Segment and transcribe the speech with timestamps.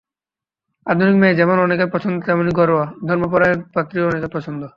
[0.85, 4.61] আধুনিক মেয়ে যেমন অনেকের পছন্দ তেমনি ঘরোয়া, ধর্মপরায়ণ পাত্রীও অনেকের পছন্দ।